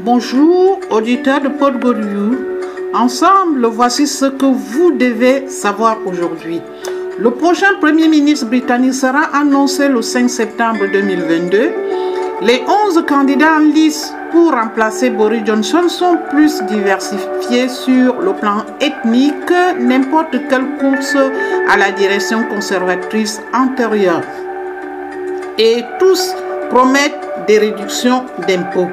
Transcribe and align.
Bonjour, 0.00 0.80
auditeurs 0.90 1.40
de 1.40 1.48
Podgoriou. 1.48 2.36
Ensemble, 2.92 3.66
voici 3.66 4.06
ce 4.06 4.26
que 4.26 4.44
vous 4.44 4.92
devez 4.92 5.48
savoir 5.48 5.98
aujourd'hui. 6.04 6.60
Le 7.18 7.30
prochain 7.30 7.74
Premier 7.80 8.08
ministre 8.08 8.46
britannique 8.46 8.94
sera 8.94 9.22
annoncé 9.32 9.88
le 9.88 10.02
5 10.02 10.28
septembre 10.28 10.86
2022. 10.92 11.72
Les 12.42 12.62
11 12.88 13.04
candidats 13.06 13.56
en 13.56 13.60
lice 13.60 14.12
pour 14.32 14.50
remplacer 14.50 15.10
Boris 15.10 15.42
Johnson 15.46 15.88
sont 15.88 16.18
plus 16.30 16.60
diversifiés 16.64 17.68
sur 17.68 18.20
le 18.20 18.32
plan 18.32 18.64
ethnique 18.80 19.52
n'importe 19.78 20.36
quelle 20.50 20.76
course 20.80 21.16
à 21.68 21.76
la 21.76 21.92
direction 21.92 22.44
conservatrice 22.44 23.40
antérieure. 23.54 24.22
Et 25.56 25.84
tous 26.00 26.34
promettent 26.70 27.46
des 27.46 27.58
réductions 27.58 28.24
d'impôts. 28.48 28.88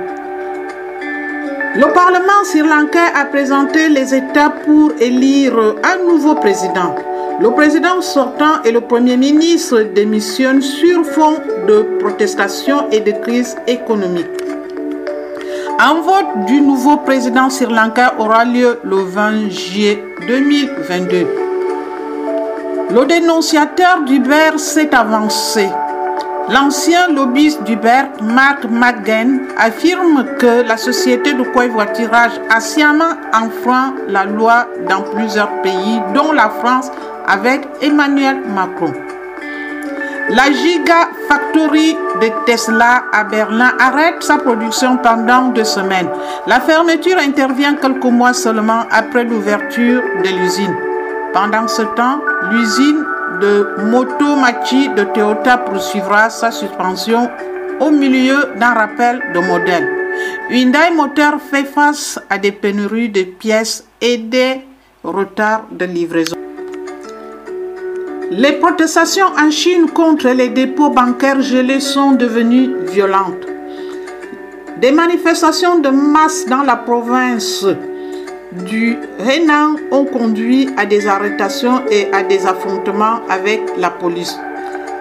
Le 1.74 1.88
Parlement 1.94 2.44
sri-lankais 2.44 3.00
a 3.16 3.24
présenté 3.24 3.88
les 3.88 4.14
étapes 4.14 4.66
pour 4.66 4.92
élire 5.00 5.54
un 5.84 6.04
nouveau 6.06 6.36
président. 6.36 6.94
Le 7.40 7.50
président 7.52 8.02
sortant 8.02 8.62
et 8.66 8.72
le 8.72 8.82
premier 8.82 9.16
ministre 9.16 9.84
démissionnent 9.96 10.62
sur 10.62 11.06
fond 11.06 11.36
de 11.70 11.98
protestation 12.00 12.90
et 12.92 13.00
de 13.00 13.12
crise 13.12 13.56
économique. 13.68 14.28
Un 15.80 15.94
vote 16.02 16.46
du 16.46 16.60
nouveau 16.60 16.98
président 16.98 17.50
sri-lankais 17.50 18.18
aura 18.20 18.44
lieu 18.44 18.80
le 18.84 18.98
20 18.98 19.50
juillet 19.50 20.04
2022. 20.28 21.28
Le 22.94 23.06
dénonciateur 23.06 24.02
d'Uber 24.02 24.58
s'est 24.58 24.94
avancé 24.94 25.70
L'ancien 26.50 27.08
lobbyiste 27.10 27.64
d'Uber, 27.64 28.04
Mark 28.22 28.66
McGann, 28.70 29.42
affirme 29.58 30.26
que 30.38 30.68
la 30.68 30.76
société 30.76 31.34
de 31.34 31.44
covoiturage 31.44 32.34
a 32.50 32.60
sciemment 32.60 33.14
enfreint 33.34 33.94
la 34.08 34.26
loi 34.26 34.68
dans 34.90 35.02
plusieurs 35.02 35.62
pays, 35.62 36.02
dont 36.14 36.32
la 36.32 36.50
France 36.50 36.92
avec 37.28 37.62
Emmanuel 37.82 38.42
Macron. 38.54 38.94
La 40.30 40.52
Gigafactory 40.52 41.98
de 42.22 42.46
Tesla 42.46 43.04
à 43.12 43.24
Berlin 43.24 43.74
arrête 43.80 44.24
sa 44.24 44.38
production 44.38 44.98
pendant 44.98 45.50
deux 45.50 45.64
semaines. 45.64 46.10
La 46.48 46.60
fermeture 46.60 47.18
intervient 47.18 47.76
quelques 47.76 48.04
mois 48.06 48.34
seulement 48.34 48.84
après 48.92 49.26
l'ouverture 49.26 50.02
de 50.24 50.30
l'usine. 50.30 50.76
Pendant 51.34 51.68
ce 51.68 51.82
temps, 51.82 52.22
l'usine 52.50 53.04
de 53.42 53.68
Motomachi 53.90 54.90
de 54.90 55.04
Toyota 55.04 55.58
poursuivra 55.58 56.30
sa 56.30 56.52
suspension 56.52 57.30
au 57.80 57.90
milieu 57.90 58.54
d'un 58.60 58.74
rappel 58.74 59.20
de 59.34 59.40
modèle. 59.40 59.90
Hyundai 60.50 60.92
Motor 60.96 61.40
fait 61.42 61.66
face 61.66 62.20
à 62.30 62.38
des 62.38 62.52
pénuries 62.52 63.10
de 63.10 63.24
pièces 63.24 63.86
et 64.00 64.18
des 64.18 64.62
retards 65.04 65.66
de 65.72 65.86
livraison. 65.86 66.36
Les 68.30 68.54
protestations 68.54 69.32
en 69.38 69.50
Chine 69.50 69.90
contre 69.90 70.30
les 70.30 70.50
dépôts 70.50 70.90
bancaires 70.92 71.42
gelés 71.42 71.80
sont 71.82 72.12
devenues 72.12 72.70
violentes. 72.92 73.46
Des 74.80 74.92
manifestations 74.92 75.80
de 75.80 75.90
masse 75.90 76.46
dans 76.46 76.64
la 76.64 76.76
province 76.76 77.66
du 78.52 78.98
Henan 79.20 79.76
ont 79.92 80.06
conduit 80.06 80.70
à 80.78 80.86
des 80.86 81.08
arrestations 81.08 81.82
et 81.90 82.12
à 82.12 82.24
des 82.24 82.46
affrontements 82.46 83.22
avec 83.30 83.62
la 83.78 83.90
police. 83.90 84.38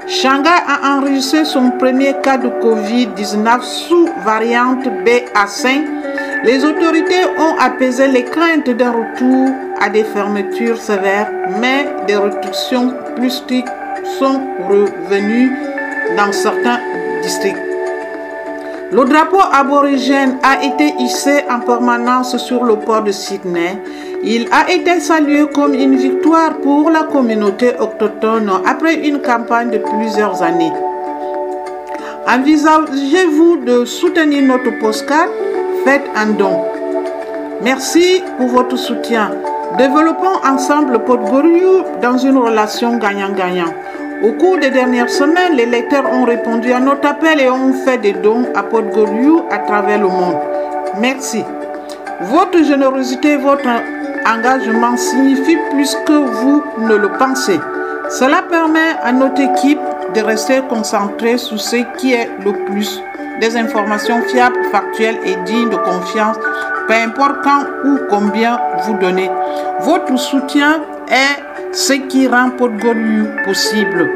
Shanghai 0.07 0.49
a 0.67 0.97
enregistré 0.97 1.45
son 1.45 1.71
premier 1.73 2.15
cas 2.23 2.37
de 2.37 2.49
Covid-19 2.49 3.63
sous 3.63 4.09
variante 4.25 4.85
BA5. 5.05 5.85
Les 6.45 6.65
autorités 6.65 7.25
ont 7.39 7.57
apaisé 7.59 8.09
les 8.09 8.25
craintes 8.25 8.71
d'un 8.71 8.93
retour 8.93 9.51
à 9.81 9.89
des 9.89 10.05
fermetures 10.05 10.81
sévères, 10.81 11.31
mais 11.61 11.87
des 12.07 12.17
restrictions 12.17 12.95
plus 13.17 13.31
strictes 13.31 13.69
sont 14.19 14.41
revenues 14.69 15.53
dans 16.17 16.33
certains 16.33 16.81
districts. 17.23 17.70
Le 18.93 19.05
drapeau 19.05 19.39
aborigène 19.53 20.39
a 20.43 20.65
été 20.65 20.93
hissé 20.99 21.45
en 21.49 21.61
permanence 21.61 22.37
sur 22.39 22.65
le 22.65 22.75
port 22.75 23.05
de 23.05 23.13
Sydney. 23.13 23.79
Il 24.25 24.49
a 24.51 24.69
été 24.69 24.99
salué 24.99 25.47
comme 25.55 25.75
une 25.75 25.95
victoire 25.95 26.57
pour 26.57 26.91
la 26.91 27.05
communauté 27.05 27.71
autochtone 27.79 28.51
après 28.67 28.97
une 29.07 29.23
campagne 29.23 29.71
de 29.71 29.79
plusieurs 29.79 30.43
années. 30.43 30.73
Envisagez-vous 32.27 33.59
de 33.65 33.85
soutenir 33.85 34.43
notre 34.43 34.77
postcard 34.81 35.29
Faites 35.85 36.11
un 36.17 36.27
don. 36.27 36.59
Merci 37.63 38.25
pour 38.39 38.49
votre 38.49 38.77
soutien. 38.77 39.31
Développons 39.79 40.41
ensemble 40.45 40.95
le 40.95 40.99
Podgoriou 40.99 41.85
dans 42.03 42.19
une 42.19 42.39
relation 42.39 42.97
gagnant-gagnant. 42.97 43.73
Au 44.23 44.33
cours 44.33 44.59
des 44.59 44.69
dernières 44.69 45.09
semaines, 45.09 45.55
les 45.55 45.65
lecteurs 45.65 46.05
ont 46.13 46.25
répondu 46.25 46.71
à 46.73 46.79
notre 46.79 47.09
appel 47.09 47.41
et 47.41 47.49
ont 47.49 47.73
fait 47.73 47.97
des 47.97 48.13
dons 48.13 48.45
à 48.55 48.63
Podgoriou 48.63 49.45
à 49.51 49.59
travers 49.61 49.99
le 49.99 50.09
monde. 50.09 50.37
Merci. 51.01 51.43
Votre 52.21 52.63
générosité, 52.63 53.37
votre 53.39 53.67
engagement 54.27 54.95
signifie 54.99 55.57
plus 55.71 55.97
que 56.07 56.13
vous 56.13 56.63
ne 56.81 56.97
le 56.97 57.09
pensez. 57.13 57.59
Cela 58.11 58.43
permet 58.43 58.95
à 59.03 59.11
notre 59.11 59.41
équipe 59.41 59.81
de 60.15 60.21
rester 60.21 60.61
concentrée 60.69 61.39
sur 61.39 61.59
ce 61.59 61.77
qui 61.97 62.13
est 62.13 62.29
le 62.45 62.53
plus 62.67 63.03
des 63.41 63.57
informations 63.57 64.21
fiables, 64.29 64.63
factuelles 64.71 65.19
et 65.25 65.37
dignes 65.47 65.71
de 65.71 65.77
confiance, 65.77 66.37
peu 66.87 66.93
importe 66.93 67.37
quand 67.43 67.65
ou 67.87 67.99
combien 68.11 68.61
vous 68.85 68.99
donnez. 68.99 69.31
Votre 69.81 70.19
soutien 70.19 70.83
est 71.09 71.50
ce 71.73 71.93
qui 71.93 72.27
rend 72.27 72.51
Podgoriou 72.51 73.27
possible. 73.45 74.11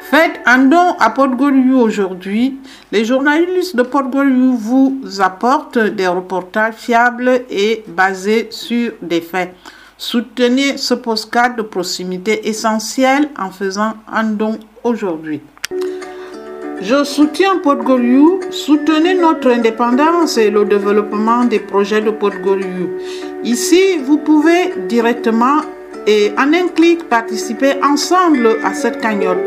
Faites 0.00 0.40
un 0.46 0.66
don 0.66 0.96
à 0.98 1.10
Podgoriou 1.10 1.78
aujourd'hui. 1.78 2.58
Les 2.92 3.04
journalistes 3.04 3.76
de 3.76 3.82
Podgoriou 3.82 4.56
vous 4.56 5.00
apportent 5.20 5.78
des 5.78 6.06
reportages 6.06 6.74
fiables 6.74 7.42
et 7.50 7.84
basés 7.88 8.48
sur 8.50 8.92
des 9.00 9.20
faits. 9.20 9.54
Soutenez 9.96 10.76
ce 10.76 10.94
postcard 10.94 11.54
de 11.56 11.62
proximité 11.62 12.48
essentiel 12.48 13.28
en 13.38 13.50
faisant 13.50 13.94
un 14.12 14.24
don 14.24 14.58
aujourd'hui. 14.82 15.40
Je 16.80 17.04
soutiens 17.04 17.58
Podgoriou. 17.58 18.40
Soutenez 18.50 19.14
notre 19.14 19.50
indépendance 19.50 20.36
et 20.36 20.50
le 20.50 20.64
développement 20.64 21.44
des 21.44 21.60
projets 21.60 22.02
de 22.02 22.10
Podgoriou. 22.10 22.90
Ici, 23.44 23.98
vous 24.04 24.18
pouvez 24.18 24.74
directement 24.88 25.60
et 26.06 26.32
en 26.38 26.52
un 26.52 26.68
clic 26.68 27.08
participer 27.08 27.74
ensemble 27.82 28.58
à 28.64 28.74
cette 28.74 29.00
cagnotte. 29.00 29.38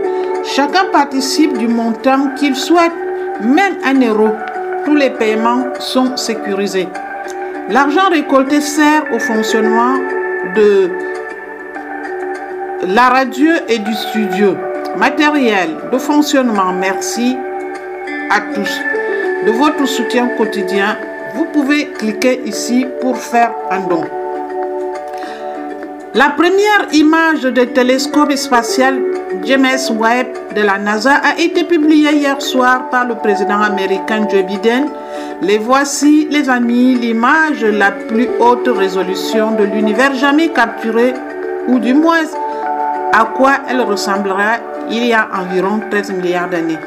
Chacun 0.43 0.85
participe 0.91 1.57
du 1.57 1.67
montant 1.67 2.29
qu'il 2.37 2.55
souhaite, 2.55 2.93
même 3.41 3.75
un 3.83 3.99
euro. 4.01 4.29
Tous 4.85 4.95
les 4.95 5.09
paiements 5.09 5.65
sont 5.79 6.15
sécurisés. 6.15 6.87
L'argent 7.69 8.09
récolté 8.09 8.61
sert 8.61 9.03
au 9.13 9.19
fonctionnement 9.19 9.95
de 10.55 10.89
la 12.87 13.09
radio 13.09 13.51
et 13.67 13.79
du 13.79 13.93
studio. 13.93 14.55
Matériel 14.95 15.69
de 15.91 15.97
fonctionnement, 15.97 16.73
merci 16.73 17.35
à 18.29 18.39
tous. 18.55 18.79
De 19.45 19.51
votre 19.51 19.85
soutien 19.85 20.29
quotidien, 20.37 20.97
vous 21.35 21.45
pouvez 21.45 21.87
cliquer 21.87 22.41
ici 22.45 22.85
pour 23.01 23.17
faire 23.17 23.51
un 23.69 23.81
don. 23.81 24.03
La 26.17 26.29
première 26.29 26.87
image 26.93 27.43
de 27.43 27.63
télescope 27.63 28.31
spatial 28.35 28.99
James 29.43 29.77
Webb 29.99 30.29
de 30.55 30.63
la 30.63 30.79
NASA 30.79 31.13
a 31.13 31.39
été 31.39 31.63
publiée 31.63 32.11
hier 32.11 32.41
soir 32.41 32.89
par 32.89 33.05
le 33.05 33.13
président 33.13 33.61
américain 33.61 34.27
Joe 34.27 34.41
Biden. 34.41 34.87
Les 35.43 35.59
voici, 35.59 36.27
les 36.31 36.49
amis, 36.49 36.95
l'image 36.95 37.63
la 37.63 37.91
plus 37.91 38.29
haute 38.39 38.67
résolution 38.67 39.51
de 39.51 39.65
l'univers 39.65 40.15
jamais 40.15 40.49
capturée, 40.49 41.13
ou 41.67 41.77
du 41.77 41.93
moins 41.93 42.25
à 43.13 43.25
quoi 43.25 43.57
elle 43.69 43.81
ressemblera 43.81 44.53
il 44.89 45.05
y 45.05 45.13
a 45.13 45.27
environ 45.39 45.81
13 45.91 46.13
milliards 46.13 46.49
d'années. 46.49 46.79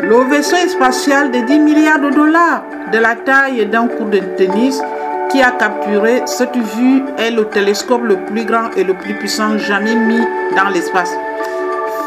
Le 0.00 0.16
vaisseau 0.28 0.56
spatial 0.66 1.30
de 1.30 1.38
10 1.46 1.60
milliards 1.60 2.00
de 2.00 2.10
dollars, 2.10 2.64
de 2.92 2.98
la 2.98 3.14
taille 3.14 3.66
d'un 3.66 3.86
coup 3.86 4.06
de 4.06 4.18
tennis, 4.36 4.82
qui 5.34 5.42
a 5.42 5.50
capturé 5.50 6.22
cette 6.26 6.56
vue 6.56 7.02
est 7.18 7.32
le 7.32 7.46
télescope 7.46 8.04
le 8.04 8.24
plus 8.24 8.44
grand 8.44 8.70
et 8.76 8.84
le 8.84 8.94
plus 8.94 9.14
puissant 9.14 9.58
jamais 9.58 9.96
mis 9.96 10.20
dans 10.54 10.68
l'espace. 10.68 11.12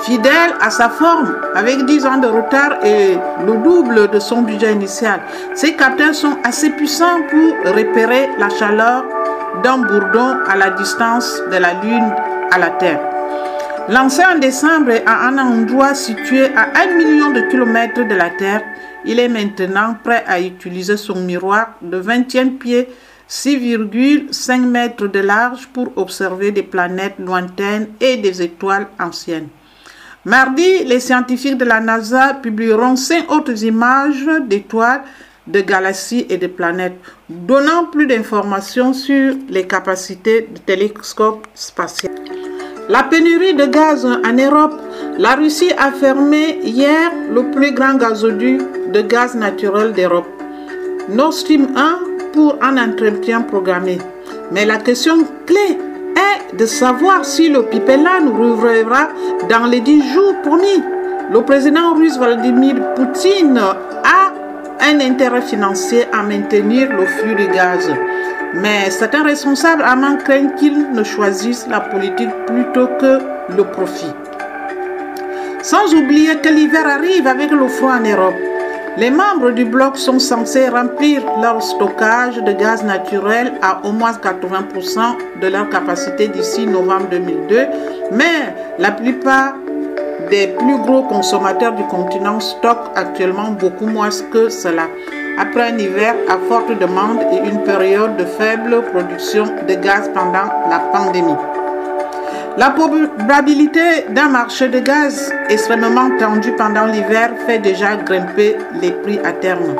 Fidèle 0.03 0.53
à 0.62 0.69
sa 0.69 0.88
forme, 0.88 1.35
avec 1.53 1.85
10 1.85 2.06
ans 2.06 2.18
de 2.19 2.27
retard 2.27 2.77
et 2.85 3.18
le 3.45 3.57
double 3.57 4.09
de 4.12 4.19
son 4.19 4.44
budget 4.44 4.71
initial, 4.71 5.19
ces 5.56 5.75
capteurs 5.75 6.15
sont 6.15 6.38
assez 6.45 6.69
puissants 6.69 7.21
pour 7.29 7.74
repérer 7.74 8.29
la 8.39 8.47
chaleur 8.47 9.03
d'un 9.62 9.79
bourdon 9.79 10.38
à 10.47 10.56
la 10.56 10.69
distance 10.69 11.41
de 11.51 11.57
la 11.57 11.74
Lune 11.83 12.13
à 12.51 12.57
la 12.57 12.69
Terre. 12.69 13.01
Lancé 13.89 14.21
en 14.24 14.39
décembre 14.39 14.94
à 15.06 15.27
un 15.27 15.38
endroit 15.38 15.95
situé 15.95 16.45
à 16.56 16.69
1 16.81 16.95
million 16.95 17.31
de 17.31 17.41
kilomètres 17.41 18.07
de 18.07 18.15
la 18.15 18.29
Terre, 18.29 18.62
il 19.03 19.19
est 19.19 19.27
maintenant 19.27 19.95
prêt 20.01 20.24
à 20.27 20.39
utiliser 20.39 20.95
son 20.95 21.15
miroir 21.15 21.74
de 21.81 22.01
20e 22.01 22.57
pied 22.57 22.88
6,5 23.29 24.62
mètres 24.62 25.07
de 25.07 25.19
large 25.19 25.68
pour 25.74 25.91
observer 25.97 26.51
des 26.51 26.63
planètes 26.63 27.19
lointaines 27.19 27.89
et 28.00 28.18
des 28.18 28.41
étoiles 28.41 28.88
anciennes. 29.00 29.50
Mardi, 30.24 30.83
les 30.83 31.00
scientifiques 31.00 31.57
de 31.57 31.65
la 31.65 31.79
NASA 31.79 32.33
publieront 32.35 32.95
cinq 32.95 33.31
autres 33.31 33.63
images 33.63 34.25
d'étoiles, 34.47 35.03
de 35.45 35.62
galaxies 35.62 36.25
et 36.29 36.38
de 36.38 36.47
planètes, 36.47 37.00
donnant 37.29 37.85
plus 37.85 38.07
d'informations 38.07 38.94
sur 38.94 39.35
les 39.50 39.65
capacités 39.65 40.41
du 40.41 40.59
télescope 40.62 41.47
spatial. 41.53 42.13
La 42.89 43.03
pénurie 43.03 43.53
de 43.53 43.65
gaz 43.65 44.06
en 44.06 44.33
Europe. 44.33 44.79
La 45.18 45.35
Russie 45.35 45.71
a 45.77 45.91
fermé 45.91 46.59
hier 46.63 47.12
le 47.29 47.51
plus 47.51 47.74
grand 47.74 47.95
gazoduc 47.95 48.62
de 48.91 49.01
gaz 49.01 49.35
naturel 49.35 49.91
d'Europe. 49.91 50.27
Nord 51.09 51.33
Stream 51.33 51.68
1 51.75 52.06
pour 52.33 52.57
un 52.62 52.77
entretien 52.77 53.41
programmé. 53.41 53.97
Mais 54.51 54.65
la 54.65 54.77
question 54.77 55.18
clé 55.45 55.77
est 56.15 56.56
de 56.56 56.65
savoir 56.65 57.25
si 57.25 57.50
le 57.50 57.63
pipeline 57.63 58.29
rouvrira 58.29 59.09
dans 59.50 59.65
les 59.65 59.81
10 59.81 60.13
jours 60.13 60.35
promis. 60.44 60.83
Le 61.31 61.41
président 61.41 61.94
russe 61.94 62.18
Vladimir 62.18 62.94
Poutine 62.95 63.57
a 63.57 64.33
un 64.79 65.00
intérêt 65.01 65.41
financier 65.41 66.06
à 66.13 66.24
maintenir 66.24 66.89
le 66.95 67.06
flux 67.06 67.35
de 67.35 67.53
gaz. 67.53 67.91
Mais 68.53 68.89
certains 68.89 69.24
responsables 69.24 69.83
amants 69.83 70.18
craignent 70.18 70.56
qu'ils 70.56 70.91
ne 70.91 71.03
choisissent 71.03 71.68
la 71.69 71.81
politique 71.81 72.29
plutôt 72.45 72.88
que 73.00 73.19
le 73.56 73.63
profit. 73.63 74.13
Sans 75.62 75.94
oublier 75.94 76.38
que 76.38 76.50
l'hiver 76.50 76.88
arrive 76.88 77.27
avec 77.27 77.51
le 77.51 77.68
froid 77.68 77.95
en 77.95 78.03
Europe. 78.03 78.47
Les 78.98 79.12
membres 79.12 79.52
du 79.52 79.64
bloc 79.64 79.96
sont 79.96 80.18
censés 80.18 80.70
remplir 80.70 81.22
leur 81.40 81.62
stockage 81.62 82.38
de 82.38 82.52
gaz 82.52 82.84
naturel 82.84 83.54
à 83.62 83.80
au 83.86 83.92
moins 83.92 84.14
80% 84.14 85.40
de 85.40 85.48
leur 85.48 85.70
capacité 85.70 86.28
d'ici 86.30 86.66
novembre 86.66 87.06
2002, 87.12 87.68
mais 88.12 88.56
la 88.80 88.90
plupart 88.90 89.54
des 90.32 90.48
plus 90.48 90.80
gros 90.80 91.04
consommateurs 91.04 91.74
du 91.74 91.84
continent 91.84 92.40
stockent 92.40 92.90
actuellement 92.96 93.52
beaucoup 93.52 93.86
moins 93.86 94.10
que 94.32 94.50
cela, 94.50 94.88
après 95.38 95.74
un 95.74 95.78
hiver 95.78 96.16
à 96.28 96.40
forte 96.50 96.76
demande 96.80 97.20
et 97.32 97.48
une 97.48 97.62
période 97.62 98.18
de 98.18 98.26
faible 98.26 98.82
production 98.92 99.46
de 99.68 99.76
gaz 99.76 100.10
pendant 100.12 100.50
la 100.72 100.80
pandémie. 100.92 101.38
La 102.57 102.71
probabilité 102.71 104.07
d'un 104.09 104.30
marché 104.30 104.68
de 104.68 104.80
gaz 104.80 105.31
extrêmement 105.48 106.09
tendu 106.18 106.51
pendant 106.54 106.88
l'hiver 106.88 107.30
fait 107.45 107.59
déjà 107.59 107.95
grimper 107.98 108.57
les 108.81 108.94
prix 108.94 109.19
à 109.24 109.31
terme. 109.31 109.75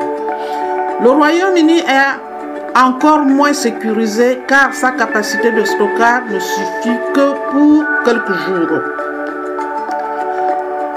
Le 1.02 1.10
Royaume-Uni 1.10 1.80
est 1.80 2.78
encore 2.78 3.24
moins 3.24 3.52
sécurisé 3.52 4.38
car 4.46 4.72
sa 4.72 4.92
capacité 4.92 5.50
de 5.50 5.64
stockage 5.64 6.22
ne 6.30 6.38
suffit 6.38 6.98
que 7.14 7.32
pour 7.50 7.84
quelques 8.04 8.38
jours. 8.46 8.80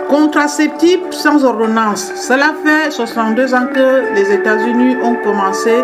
Contraceptifs 0.07 1.09
sans 1.09 1.43
ordonnance. 1.43 2.11
Cela 2.13 2.53
fait 2.63 2.91
62 2.91 3.55
ans 3.55 3.65
que 3.73 4.13
les 4.13 4.31
États-Unis 4.31 4.97
ont 5.01 5.15
commencé 5.23 5.81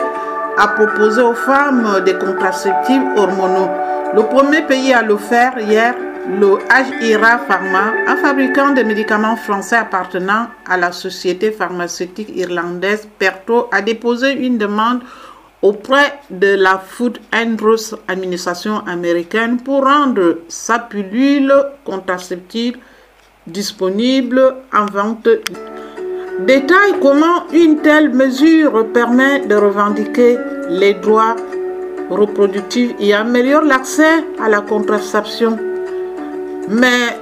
à 0.59 0.67
proposer 0.67 1.23
aux 1.23 1.33
femmes 1.33 2.01
des 2.05 2.13
contraceptifs 2.13 3.01
hormonaux. 3.15 3.71
Le 4.17 4.23
premier 4.23 4.63
pays 4.63 4.93
à 4.93 5.03
le 5.03 5.15
faire 5.15 5.59
hier, 5.59 5.93
le 6.27 6.57
HIRA 7.03 7.37
Pharma, 7.47 7.93
un 8.07 8.15
fabricant 8.15 8.71
de 8.71 8.81
médicaments 8.81 9.35
français 9.35 9.75
appartenant 9.75 10.47
à 10.67 10.75
la 10.75 10.91
société 10.91 11.51
pharmaceutique 11.51 12.35
irlandaise 12.35 13.07
Perto, 13.19 13.69
a 13.71 13.79
déposé 13.83 14.31
une 14.33 14.57
demande 14.57 15.01
auprès 15.61 16.17
de 16.31 16.55
la 16.55 16.79
Food 16.79 17.19
and 17.31 17.57
Drug 17.57 17.77
Administration 18.07 18.79
américaine 18.87 19.57
pour 19.57 19.83
rendre 19.83 20.39
sa 20.47 20.79
pilule 20.79 21.53
contraceptive 21.85 22.77
disponible 23.45 24.55
en 24.73 24.87
vente. 24.87 25.29
Détail 26.39 26.95
comment 27.03 27.47
une 27.53 27.83
telle 27.83 28.09
mesure 28.09 28.87
permet 28.91 29.45
de 29.45 29.53
revendiquer 29.53 30.39
les 30.69 30.95
droits 30.95 31.35
reproductive 32.09 32.95
et 32.99 33.13
améliore 33.13 33.63
l'accès 33.63 34.23
à 34.43 34.49
la 34.49 34.61
contraception, 34.61 35.57
mais 36.69 37.17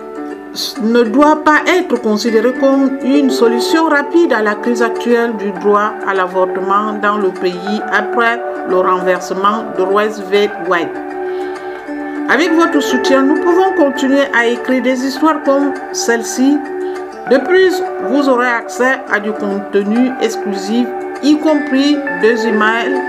ne 0.81 1.03
doit 1.03 1.43
pas 1.43 1.59
être 1.67 2.01
considéré 2.01 2.53
comme 2.53 2.97
une 3.03 3.29
solution 3.29 3.85
rapide 3.87 4.31
à 4.31 4.41
la 4.41 4.55
crise 4.55 4.81
actuelle 4.81 5.35
du 5.37 5.51
droit 5.59 5.91
à 6.07 6.13
l'avortement 6.13 6.93
dans 7.01 7.17
le 7.17 7.29
pays 7.29 7.81
après 7.91 8.39
le 8.69 8.77
renversement 8.77 9.65
de 9.77 9.83
Roe 9.83 10.07
v. 10.31 10.49
Wade. 10.69 10.87
Avec 12.29 12.53
votre 12.53 12.81
soutien, 12.81 13.21
nous 13.21 13.41
pouvons 13.41 13.73
continuer 13.77 14.23
à 14.33 14.47
écrire 14.47 14.81
des 14.81 15.05
histoires 15.05 15.43
comme 15.43 15.73
celle-ci. 15.91 16.57
De 17.29 17.37
plus, 17.37 17.83
vous 18.09 18.29
aurez 18.29 18.47
accès 18.47 18.99
à 19.11 19.19
du 19.19 19.31
contenu 19.31 20.11
exclusif, 20.21 20.87
y 21.21 21.37
compris 21.37 21.97
deux 22.21 22.47
emails 22.47 22.99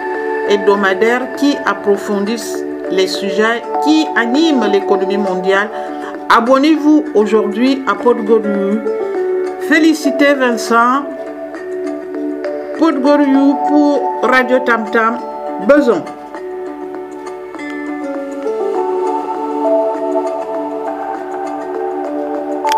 hebdomadaires 0.49 1.35
qui 1.37 1.57
approfondissent 1.65 2.63
les 2.91 3.07
sujets 3.07 3.63
qui 3.85 4.07
animent 4.17 4.65
l'économie 4.71 5.19
mondiale. 5.19 5.69
Abonnez-vous 6.29 7.05
aujourd'hui 7.15 7.83
à 7.87 7.95
Podgoriou. 7.95 8.81
Félicitez 9.69 10.35
Vincent. 10.35 11.05
Podgoriou 12.79 13.57
pour 13.69 14.21
Radio 14.23 14.59
Tam 14.61 14.91
Tam. 14.91 15.19
Besoin. 15.67 16.05